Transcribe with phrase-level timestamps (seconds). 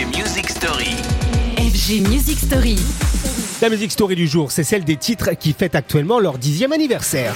[0.00, 0.96] FG Music Story.
[1.58, 2.76] FG Music Story.
[3.60, 7.34] La musique story du jour, c'est celle des titres qui fêtent actuellement leur dixième anniversaire.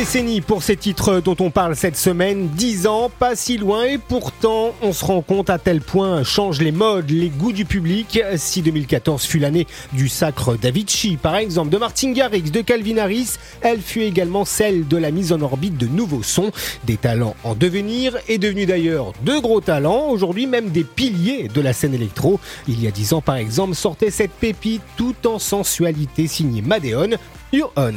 [0.00, 3.96] Décennie pour ces titres dont on parle cette semaine, dix ans, pas si loin, et
[3.96, 8.20] pourtant on se rend compte à tel point changent les modes, les goûts du public.
[8.36, 13.36] Si 2014 fut l'année du sacre d'Avicii, par exemple, de Martin Garrix, de Calvin Harris,
[13.62, 16.50] elle fut également celle de la mise en orbite de nouveaux sons,
[16.84, 21.60] des talents en devenir, et devenus d'ailleurs de gros talents, aujourd'hui même des piliers de
[21.62, 22.38] la scène électro.
[22.68, 27.16] Il y a dix ans par exemple sortait cette pépite tout en sensualité signée Madeon,
[27.50, 27.94] You're On.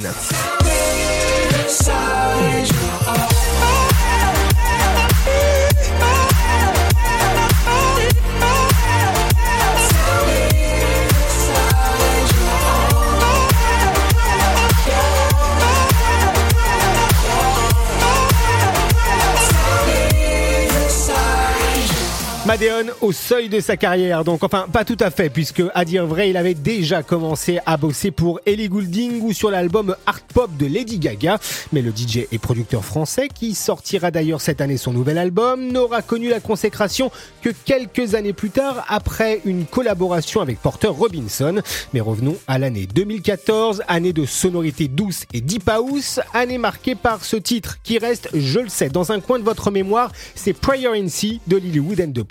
[22.50, 26.08] Madeon au seuil de sa carrière, donc enfin pas tout à fait, puisque à dire
[26.08, 30.50] vrai, il avait déjà commencé à bosser pour Ellie Goulding ou sur l'album Art Pop
[30.58, 31.38] de Lady Gaga.
[31.74, 36.02] Mais le DJ et producteur français, qui sortira d'ailleurs cette année son nouvel album, n'aura
[36.02, 37.12] connu la consécration
[37.44, 41.62] que quelques années plus tard, après une collaboration avec Porter Robinson.
[41.94, 47.26] Mais revenons à l'année 2014, année de sonorité douce et deep house, année marquée par
[47.26, 50.90] ce titre qui reste, je le sais, dans un coin de votre mémoire, c'est Prayer
[50.96, 52.24] in Sea de Lilywood and the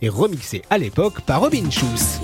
[0.00, 2.20] Et remixé à l'époque par Robin Schulz.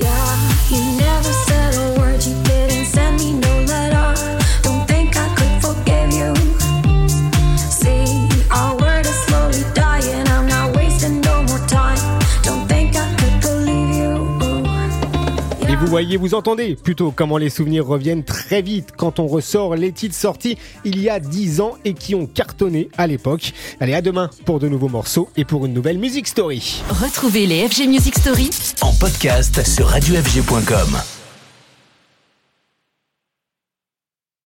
[15.80, 19.92] Vous voyez, vous entendez plutôt comment les souvenirs reviennent très vite quand on ressort les
[19.92, 23.52] titres sortis il y a 10 ans et qui ont cartonné à l'époque.
[23.80, 26.82] Allez, à demain pour de nouveaux morceaux et pour une nouvelle Music Story.
[26.90, 31.17] Retrouvez les FG Music Story En podcast sur radiofg.com.